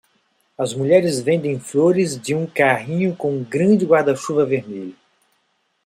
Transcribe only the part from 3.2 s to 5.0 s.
um grande guarda-chuva vermelho.